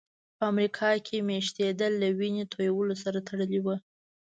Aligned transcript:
په 0.37 0.43
امریکا 0.51 0.89
کې 1.05 1.25
مېشتېدل 1.29 1.91
له 2.03 2.09
وینې 2.19 2.43
تویولو 2.51 2.95
سره 3.03 3.19
تړلي 3.27 3.59
وو. 3.61 3.75